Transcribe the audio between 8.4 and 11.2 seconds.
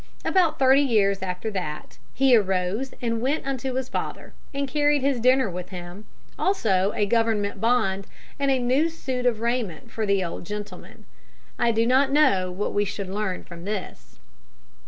a new suit of raiment for the old gentleman.